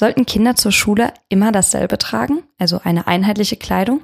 [0.00, 4.00] Sollten Kinder zur Schule immer dasselbe tragen, also eine einheitliche Kleidung?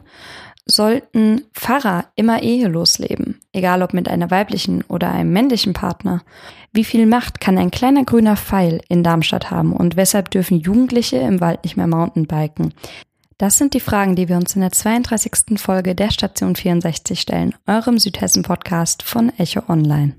[0.66, 6.22] Sollten Pfarrer immer ehelos leben, egal ob mit einer weiblichen oder einem männlichen Partner?
[6.70, 11.16] Wie viel Macht kann ein kleiner grüner Pfeil in Darmstadt haben und weshalb dürfen Jugendliche
[11.16, 12.74] im Wald nicht mehr Mountainbiken?
[13.38, 15.58] Das sind die Fragen, die wir uns in der 32.
[15.58, 20.12] Folge der Station 64 stellen, eurem Südhessen-Podcast von Echo Online.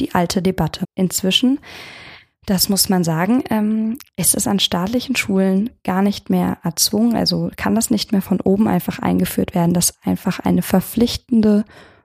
[0.00, 0.84] die alte Debatte.
[0.94, 1.58] Inzwischen
[2.46, 3.42] das muss man sagen.
[3.50, 8.22] Ähm, ist es an staatlichen Schulen gar nicht mehr erzwungen, also kann das nicht mehr
[8.22, 11.64] von oben einfach eingeführt werden, dass einfach eine verpflichtende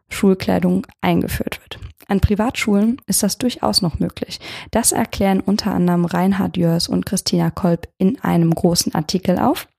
[0.09, 1.80] Schulkleidung eingeführt wird.
[2.08, 4.39] An Privatschulen ist das durchaus noch möglich.
[4.72, 9.70] Das erklären unter anderem Reinhard Jörs und Christina Kolb in einem großen Artikel auf.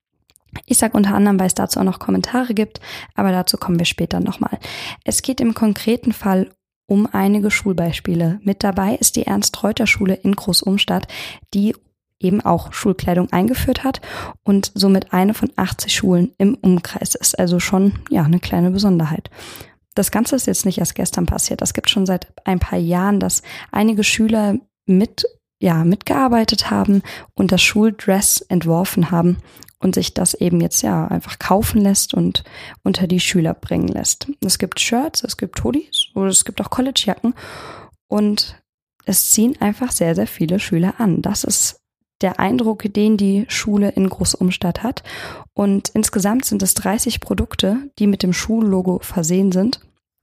[0.67, 2.81] Ich sage unter anderem, weil es dazu auch noch Kommentare gibt,
[3.15, 4.59] aber dazu kommen wir später nochmal.
[5.05, 6.51] Es geht im konkreten Fall
[6.93, 8.39] um einige Schulbeispiele.
[8.43, 11.09] Mit dabei ist die Ernst-Reuter-Schule in Großumstadt,
[11.55, 11.75] die
[12.21, 14.03] eben auch Schulkleidung eingeführt hat
[14.45, 17.39] und somit eine von 80 Schulen im Umkreis ist.
[17.39, 19.31] Also schon, ja, eine kleine Besonderheit.
[19.95, 21.63] Das Ganze ist jetzt nicht erst gestern passiert.
[21.63, 25.25] Das gibt schon seit ein paar Jahren, dass einige Schüler mit
[25.61, 27.03] ja, mitgearbeitet haben
[27.35, 29.39] und das Schuldress entworfen haben
[29.83, 32.45] und sich das eben jetzt ja einfach kaufen lässt und
[32.85, 34.29] unter die Schüler bringen lässt.
[34.45, 37.35] Es gibt Shirts, es gibt Hoodies oder es gibt auch Collegejacken
[38.09, 38.57] und
[39.05, 41.23] es ziehen einfach sehr, sehr viele Schüler an.
[41.23, 41.77] Das ist
[42.21, 45.03] der Eindruck, den die Schule in Großumstadt hat.
[45.55, 49.81] Und insgesamt sind es 30 Produkte, die mit dem Schullogo versehen sind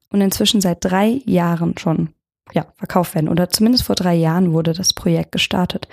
[0.09, 2.09] und inzwischen seit drei Jahren schon
[2.53, 3.29] ja, verkauft werden.
[3.29, 5.87] Oder zumindest vor drei Jahren wurde das Projekt gestartet.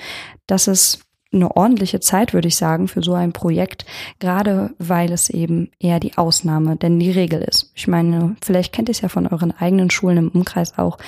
[0.47, 1.00] Das ist
[1.32, 3.84] eine ordentliche Zeit, würde ich sagen, für so ein Projekt,
[4.19, 7.72] gerade weil es eben eher die Ausnahme denn die Regel ist.
[7.75, 10.98] Ich meine, vielleicht kennt ihr es ja von euren eigenen Schulen im Umkreis auch.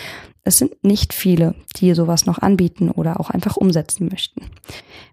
[0.48, 4.46] Es sind nicht viele, die sowas noch anbieten oder auch einfach umsetzen möchten.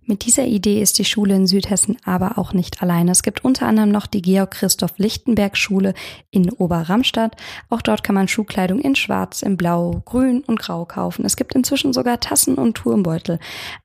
[0.05, 3.11] Mit dieser Idee ist die Schule in Südhessen aber auch nicht alleine.
[3.11, 5.93] Es gibt unter anderem noch die Georg Christoph Lichtenberg Schule
[6.31, 7.35] in Oberramstadt.
[7.69, 11.25] Auch dort kann man Schuhkleidung in Schwarz, in Blau, Grün und Grau kaufen.
[11.25, 13.39] Es gibt inzwischen sogar Tassen und Turmbeutel.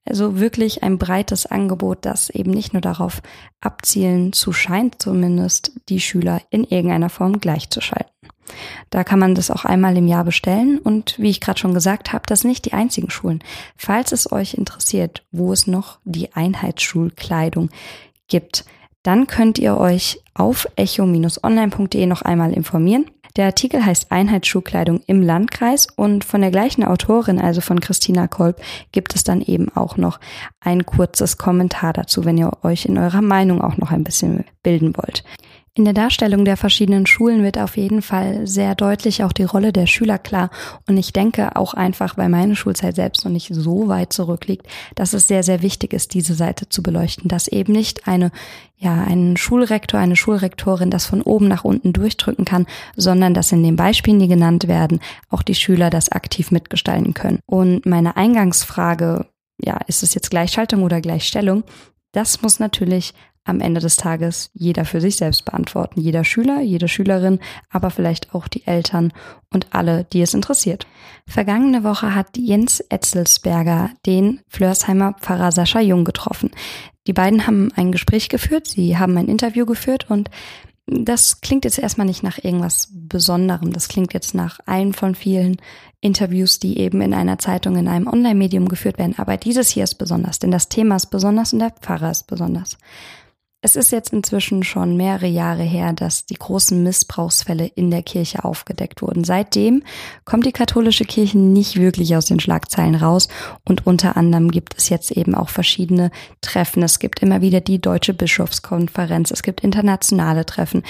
[0.05, 3.23] Also wirklich ein breites Angebot, das eben nicht nur darauf
[3.61, 8.20] abzielen zu scheint, zumindest die Schüler in irgendeiner Form gleichzuschalten.
[8.91, 12.13] Da kann man das auch einmal im Jahr bestellen und wie ich gerade schon gesagt
[12.13, 13.43] habe, das nicht die einzigen Schulen.
[13.77, 17.71] Falls es euch interessiert, wo es noch die Einheitsschulkleidung
[18.29, 18.65] gibt,
[19.03, 23.07] dann könnt ihr euch auf echo-online.de noch einmal informieren.
[23.37, 28.61] Der Artikel heißt Einheitsschulkleidung im Landkreis und von der gleichen Autorin, also von Christina Kolb,
[28.93, 30.19] gibt es dann eben auch noch
[30.59, 34.97] ein kurzes Kommentar dazu, wenn ihr euch in eurer Meinung auch noch ein bisschen bilden
[34.97, 35.23] wollt.
[35.81, 39.73] In der Darstellung der verschiedenen Schulen wird auf jeden Fall sehr deutlich auch die Rolle
[39.73, 40.51] der Schüler klar.
[40.87, 45.15] Und ich denke auch einfach, weil meine Schulzeit selbst noch nicht so weit zurückliegt, dass
[45.15, 48.31] es sehr, sehr wichtig ist, diese Seite zu beleuchten, dass eben nicht eine,
[48.77, 53.63] ja, ein Schulrektor, eine Schulrektorin das von oben nach unten durchdrücken kann, sondern dass in
[53.63, 55.01] den Beispielen, die genannt werden,
[55.31, 57.39] auch die Schüler das aktiv mitgestalten können.
[57.47, 59.29] Und meine Eingangsfrage,
[59.59, 61.65] ja, ist es jetzt Gleichschaltung oder Gleichstellung?
[62.13, 63.15] Das muss natürlich
[63.45, 66.01] am Ende des Tages jeder für sich selbst beantworten.
[66.01, 67.41] Jeder Schüler, jede Schülerin,
[67.71, 69.13] aber vielleicht auch die Eltern
[69.53, 70.87] und alle, die es interessiert.
[71.27, 76.51] Vergangene Woche hat Jens Etzelsberger den Flörsheimer Pfarrer Sascha Jung getroffen.
[77.07, 80.31] Die beiden haben ein Gespräch geführt, sie haben ein Interview geführt und
[80.87, 83.73] das klingt jetzt erstmal nicht nach irgendwas Besonderem.
[83.73, 85.57] Das klingt jetzt nach einem von vielen
[86.01, 89.15] Interviews, die eben in einer Zeitung, in einem Online-Medium geführt werden.
[89.19, 92.77] Aber dieses hier ist besonders, denn das Thema ist besonders und der Pfarrer ist besonders.
[93.63, 98.43] Es ist jetzt inzwischen schon mehrere Jahre her, dass die großen Missbrauchsfälle in der Kirche
[98.43, 99.23] aufgedeckt wurden.
[99.23, 99.83] Seitdem
[100.25, 103.29] kommt die katholische Kirche nicht wirklich aus den Schlagzeilen raus
[103.69, 106.11] und unter anderem gibt es jetzt eben auch verschiedene
[106.41, 106.83] Treffen.
[106.83, 110.83] Es gibt immer wieder die Deutsche Bischofskonferenz, es gibt internationale Treffen.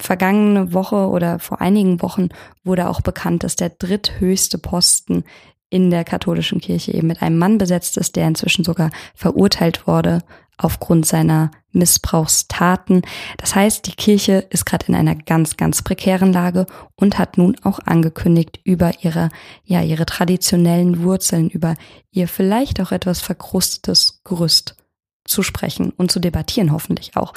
[0.00, 2.30] Vergangene Woche oder vor einigen Wochen
[2.64, 5.24] wurde auch bekannt, dass der dritthöchste Posten
[5.68, 10.22] in der katholischen Kirche eben mit einem Mann besetzt ist, der inzwischen sogar verurteilt wurde
[10.58, 13.02] aufgrund seiner Missbrauchstaten.
[13.38, 16.66] Das heißt, die Kirche ist gerade in einer ganz, ganz prekären Lage
[16.96, 19.30] und hat nun auch angekündigt, über ihre,
[19.64, 21.74] ja, ihre traditionellen Wurzeln, über
[22.10, 24.76] ihr vielleicht auch etwas verkrustetes Gerüst
[25.24, 27.32] zu sprechen und zu debattieren, hoffentlich auch.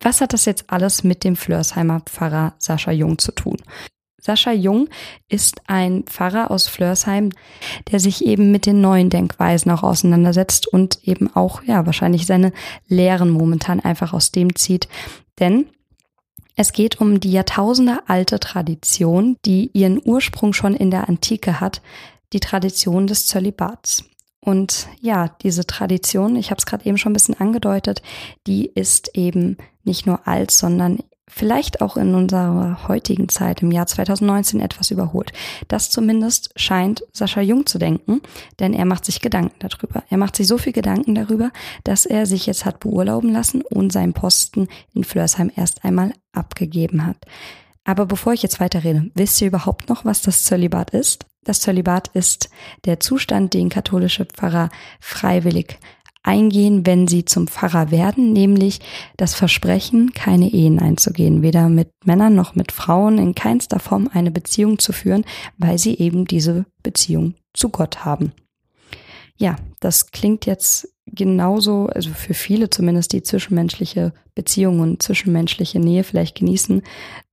[0.00, 3.56] Was hat das jetzt alles mit dem Flörsheimer Pfarrer Sascha Jung zu tun?
[4.26, 4.88] Sascha Jung
[5.28, 7.30] ist ein Pfarrer aus Flörsheim,
[7.92, 12.52] der sich eben mit den neuen Denkweisen auch auseinandersetzt und eben auch, ja, wahrscheinlich seine
[12.88, 14.88] Lehren momentan einfach aus dem zieht.
[15.38, 15.66] Denn
[16.56, 21.80] es geht um die Jahrtausende alte Tradition, die ihren Ursprung schon in der Antike hat,
[22.32, 24.02] die Tradition des Zölibats.
[24.40, 28.02] Und ja, diese Tradition, ich habe es gerade eben schon ein bisschen angedeutet,
[28.48, 33.86] die ist eben nicht nur alt, sondern vielleicht auch in unserer heutigen Zeit im Jahr
[33.86, 35.32] 2019 etwas überholt.
[35.68, 38.20] Das zumindest scheint Sascha Jung zu denken,
[38.58, 40.04] denn er macht sich Gedanken darüber.
[40.08, 41.50] Er macht sich so viel Gedanken darüber,
[41.84, 47.04] dass er sich jetzt hat beurlauben lassen und seinen Posten in Flörsheim erst einmal abgegeben
[47.04, 47.18] hat.
[47.84, 51.26] Aber bevor ich jetzt weiterrede, wisst ihr überhaupt noch, was das Zölibat ist?
[51.44, 52.50] Das Zölibat ist
[52.84, 54.68] der Zustand, den katholische Pfarrer
[54.98, 55.78] freiwillig
[56.26, 58.80] eingehen, wenn sie zum Pfarrer werden, nämlich
[59.16, 64.30] das Versprechen, keine Ehen einzugehen, weder mit Männern noch mit Frauen, in keinster Form eine
[64.30, 65.24] Beziehung zu führen,
[65.58, 68.32] weil sie eben diese Beziehung zu Gott haben.
[69.38, 76.04] Ja, das klingt jetzt genauso, also für viele zumindest, die zwischenmenschliche Beziehung und zwischenmenschliche Nähe
[76.04, 76.82] vielleicht genießen,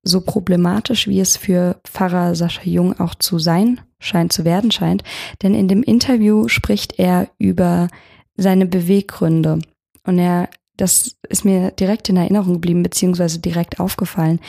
[0.04, 5.04] so problematisch, wie es für Pfarrer Sascha Jung auch zu sein scheint, zu werden scheint.
[5.42, 7.88] Denn in dem Interview spricht er über
[8.36, 9.60] seine Beweggründe.
[10.06, 14.40] Und er, das ist mir direkt in Erinnerung geblieben, beziehungsweise direkt aufgefallen.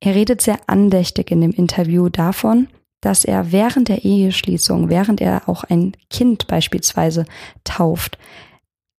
[0.00, 2.68] Er redet sehr andächtig in dem Interview davon,
[3.00, 7.24] dass er während der Eheschließung, während er auch ein Kind beispielsweise
[7.64, 8.18] tauft,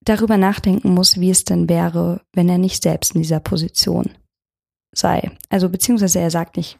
[0.04, 4.12] darüber nachdenken muss, wie es denn wäre, wenn er nicht selbst in dieser Position
[4.94, 5.32] sei.
[5.50, 6.78] Also beziehungsweise er sagt nicht,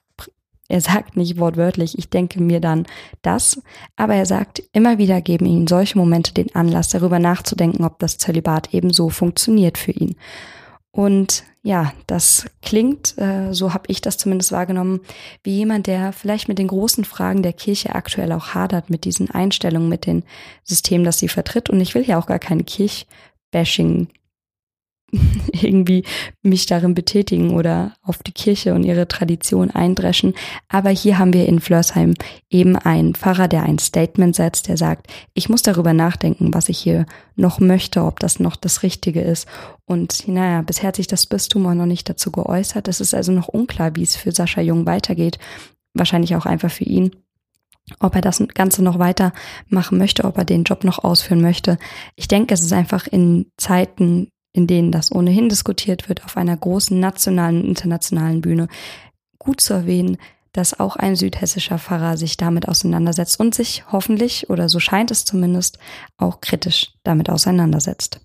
[0.74, 2.88] er sagt nicht wortwörtlich, ich denke mir dann
[3.22, 3.62] das,
[3.96, 8.18] aber er sagt, immer wieder geben ihn solche Momente den Anlass, darüber nachzudenken, ob das
[8.18, 10.16] Zölibat ebenso funktioniert für ihn.
[10.90, 15.02] Und ja, das klingt, äh, so habe ich das zumindest wahrgenommen,
[15.44, 19.30] wie jemand, der vielleicht mit den großen Fragen der Kirche aktuell auch hadert, mit diesen
[19.30, 20.24] Einstellungen, mit den
[20.64, 21.70] Systemen, das sie vertritt.
[21.70, 24.08] Und ich will ja auch gar keine Kirchbashing
[25.52, 26.04] irgendwie
[26.42, 30.34] mich darin betätigen oder auf die Kirche und ihre Tradition eindreschen.
[30.68, 32.16] Aber hier haben wir in Flörsheim
[32.50, 36.80] eben einen Pfarrer, der ein Statement setzt, der sagt, ich muss darüber nachdenken, was ich
[36.80, 37.06] hier
[37.36, 39.48] noch möchte, ob das noch das Richtige ist.
[39.86, 42.88] Und naja, bisher hat sich das Bistum auch noch nicht dazu geäußert.
[42.88, 45.38] Es ist also noch unklar, wie es für Sascha Jung weitergeht.
[45.94, 47.12] Wahrscheinlich auch einfach für ihn
[48.00, 49.34] ob er das Ganze noch weiter
[49.68, 51.78] machen möchte, ob er den Job noch ausführen möchte.
[52.16, 56.56] Ich denke, es ist einfach in Zeiten in denen das ohnehin diskutiert wird, auf einer
[56.56, 58.68] großen nationalen und internationalen Bühne,
[59.40, 60.18] gut zu erwähnen,
[60.54, 65.26] dass auch ein südhessischer Pfarrer sich damit auseinandersetzt und sich hoffentlich, oder so scheint es
[65.26, 65.80] zumindest,
[66.18, 68.22] auch kritisch damit auseinandersetzt.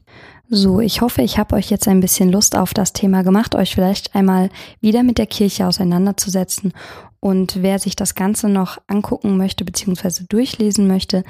[0.50, 3.74] So, ich hoffe, ich habe euch jetzt ein bisschen Lust auf das Thema gemacht, euch
[3.74, 6.72] vielleicht einmal wieder mit der Kirche auseinanderzusetzen.
[7.20, 10.24] Und wer sich das Ganze noch angucken möchte bzw.
[10.28, 11.24] durchlesen möchte,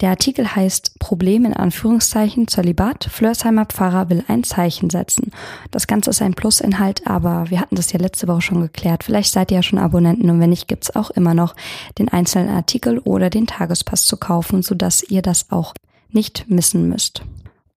[0.00, 3.08] der Artikel heißt Problem in Anführungszeichen Zölibat.
[3.10, 5.32] Flörsheimer Pfarrer will ein Zeichen setzen.
[5.72, 9.02] Das Ganze ist ein Plusinhalt, aber wir hatten das ja letzte Woche schon geklärt.
[9.02, 11.56] Vielleicht seid ihr ja schon Abonnenten und wenn nicht, gibt's auch immer noch
[11.98, 15.74] den einzelnen Artikel oder den Tagespass zu kaufen, sodass ihr das auch
[16.10, 17.22] nicht missen müsst.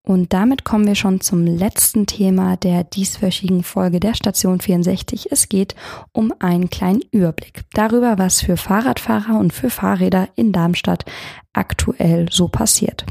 [0.04, 5.32] Und damit kommen wir schon zum letzten Thema der dieswöchigen Folge der Station 64.
[5.32, 5.76] Es geht
[6.12, 11.06] um einen kleinen Überblick darüber, was für Fahrradfahrer und für Fahrräder in Darmstadt
[11.54, 13.06] aktuell so passiert.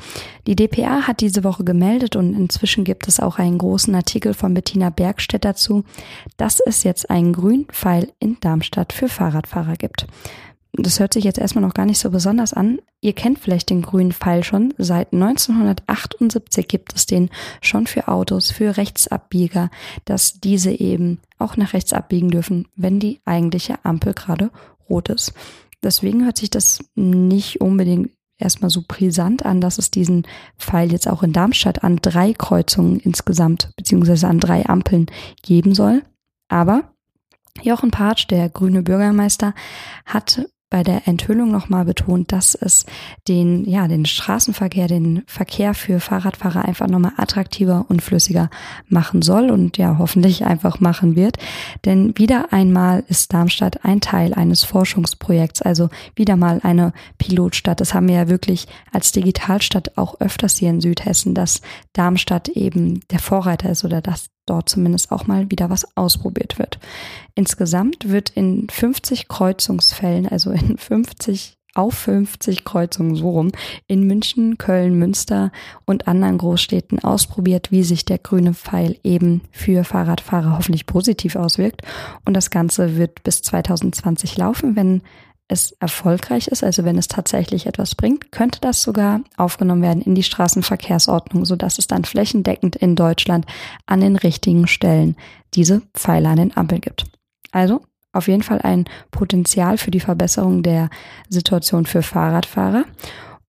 [0.49, 4.53] Die DPA hat diese Woche gemeldet und inzwischen gibt es auch einen großen Artikel von
[4.53, 5.85] Bettina Bergstedt dazu,
[6.39, 10.07] dass es jetzt einen grünen Pfeil in Darmstadt für Fahrradfahrer gibt
[10.73, 12.79] das hört sich jetzt erstmal noch gar nicht so besonders an.
[13.01, 14.73] Ihr kennt vielleicht den grünen Pfeil schon.
[14.79, 19.71] Seit 1978 gibt es den schon für Autos, für Rechtsabbieger,
[20.05, 24.51] dass diese eben auch nach rechts abbiegen dürfen, wenn die eigentliche Ampel gerade
[24.89, 25.33] rot ist.
[25.83, 30.27] Deswegen hört sich das nicht unbedingt erstmal so brisant an, dass es diesen
[30.59, 35.07] Pfeil jetzt auch in Darmstadt an drei Kreuzungen insgesamt, beziehungsweise an drei Ampeln
[35.43, 36.03] geben soll.
[36.49, 36.95] Aber
[37.63, 39.55] Jochen Patsch, der grüne Bürgermeister,
[40.07, 42.87] hat bei der Enthüllung nochmal betont, dass es
[43.27, 48.51] den, ja, den Straßenverkehr, den Verkehr für Fahrradfahrer einfach nochmal attraktiver und flüssiger
[48.89, 51.39] machen soll und ja, hoffentlich einfach machen wird.
[51.85, 57.81] Denn wieder einmal ist Darmstadt ein Teil eines Forschungsprojekts, also wieder mal eine Pilotstadt.
[57.81, 61.63] Das haben wir ja wirklich als Digitalstadt auch öfters hier in Südhessen, dass
[61.93, 66.79] Darmstadt eben der Vorreiter ist oder dass dort zumindest auch mal wieder was ausprobiert wird.
[67.35, 73.53] Insgesamt wird in 50 Kreuzungsfällen, also in 50 auf 50 Kreuzungen so rum,
[73.87, 75.53] in München, Köln, Münster
[75.85, 81.83] und anderen Großstädten ausprobiert, wie sich der grüne Pfeil eben für Fahrradfahrer hoffentlich positiv auswirkt.
[82.25, 85.03] Und das Ganze wird bis 2020 laufen, wenn
[85.51, 90.15] es erfolgreich ist, also wenn es tatsächlich etwas bringt, könnte das sogar aufgenommen werden in
[90.15, 93.47] die Straßenverkehrsordnung, sodass es dann flächendeckend in Deutschland
[93.87, 95.17] an den richtigen Stellen
[95.55, 97.05] diese Pfeiler an den Ampeln gibt.
[97.51, 100.89] Also auf jeden Fall ein Potenzial für die Verbesserung der
[101.29, 102.85] Situation für Fahrradfahrer.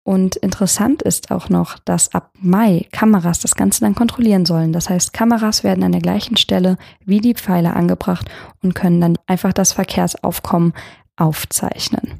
[0.04, 4.74] Und interessant ist auch noch, dass ab Mai Kameras das Ganze dann kontrollieren sollen.
[4.74, 8.28] Das heißt, Kameras werden an der gleichen Stelle wie die Pfeiler angebracht
[8.64, 10.74] und können dann einfach das Verkehrsaufkommen
[11.18, 12.20] aufzeichnen.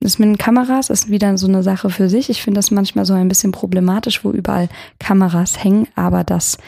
[0.00, 2.28] Das mit den Kameras ist wieder so eine Sache für sich.
[2.28, 6.58] Ich finde das manchmal so ein bisschen problematisch, wo überall Kameras hängen, aber das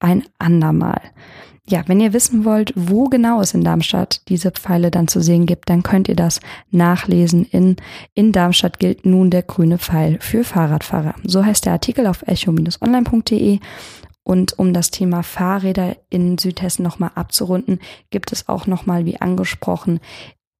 [0.00, 1.00] ein andermal.
[1.66, 5.44] Ja, wenn ihr wissen wollt, wo genau es in Darmstadt diese Pfeile dann zu sehen
[5.44, 7.44] gibt, dann könnt ihr das nachlesen.
[7.44, 7.76] In,
[8.14, 11.14] in Darmstadt gilt nun der grüne Pfeil für Fahrradfahrer.
[11.24, 13.58] So heißt der Artikel auf echo-online.de.
[14.22, 20.00] Und um das Thema Fahrräder in Südhessen nochmal abzurunden, gibt es auch nochmal, wie angesprochen,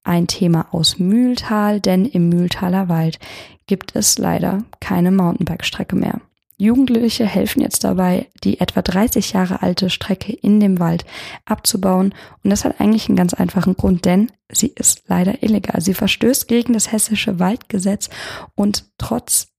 [0.09, 3.19] ein Thema aus Mühltal, denn im Mühltaler Wald
[3.67, 6.21] gibt es leider keine Mountainbike-Strecke mehr.
[6.61, 11.05] Jugendliche helfen jetzt dabei, die etwa 30 Jahre alte Strecke in dem Wald
[11.45, 12.13] abzubauen.
[12.43, 15.81] Und das hat eigentlich einen ganz einfachen Grund, denn sie ist leider illegal.
[15.81, 18.11] Sie verstößt gegen das hessische Waldgesetz
[18.57, 19.53] und trotz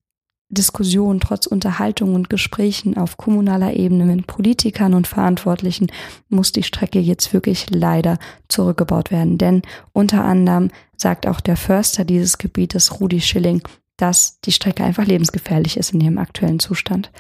[0.50, 5.88] Diskussion, trotz Unterhaltung und Gesprächen auf kommunaler Ebene mit Politikern und Verantwortlichen
[6.28, 9.38] muss die Strecke jetzt wirklich leider zurückgebaut werden.
[9.38, 9.62] Denn
[9.94, 13.62] unter anderem sagt auch der Förster dieses Gebietes, Rudi Schilling,
[13.98, 17.12] dass die Strecke einfach lebensgefährlich ist in ihrem aktuellen Zustand.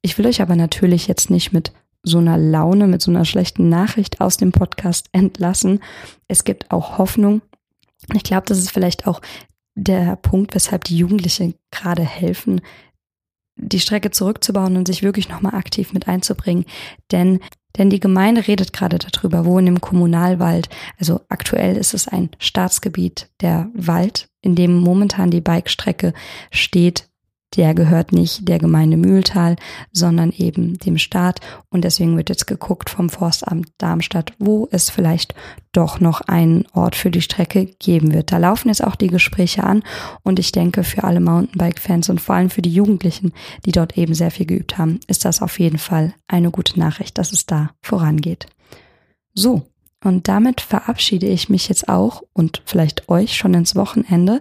[0.00, 1.72] Ich will euch aber natürlich jetzt nicht mit
[2.02, 5.80] so einer Laune, mit so einer schlechten Nachricht aus dem Podcast entlassen.
[6.26, 7.42] Es gibt auch Hoffnung.
[8.12, 9.20] Ich glaube, das ist vielleicht auch
[9.74, 12.60] der Punkt, weshalb die Jugendlichen gerade helfen,
[13.56, 16.64] die Strecke zurückzubauen und sich wirklich nochmal aktiv mit einzubringen.
[17.10, 17.40] Denn,
[17.76, 22.30] denn die Gemeinde redet gerade darüber, wo in dem Kommunalwald, also aktuell ist es ein
[22.38, 26.12] Staatsgebiet, der Wald, in dem momentan die Bikestrecke
[26.50, 27.08] steht,
[27.56, 29.56] der gehört nicht der Gemeinde Mühltal,
[29.92, 31.40] sondern eben dem Staat.
[31.70, 35.34] Und deswegen wird jetzt geguckt vom Forstamt Darmstadt, wo es vielleicht
[35.72, 38.32] doch noch einen Ort für die Strecke geben wird.
[38.32, 39.82] Da laufen jetzt auch die Gespräche an
[40.22, 43.32] und ich denke, für alle Mountainbike-Fans und vor allem für die Jugendlichen,
[43.64, 47.18] die dort eben sehr viel geübt haben, ist das auf jeden Fall eine gute Nachricht,
[47.18, 48.46] dass es da vorangeht.
[49.34, 49.62] So,
[50.02, 54.40] und damit verabschiede ich mich jetzt auch und vielleicht euch schon ins Wochenende.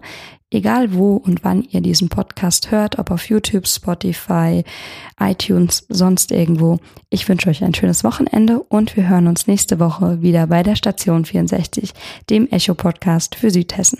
[0.53, 4.65] Egal wo und wann ihr diesen Podcast hört, ob auf YouTube, Spotify,
[5.18, 6.80] iTunes, sonst irgendwo.
[7.10, 10.75] Ich wünsche euch ein schönes Wochenende und wir hören uns nächste Woche wieder bei der
[10.75, 11.94] Station 64,
[12.30, 14.00] dem Echo Podcast für Südhessen.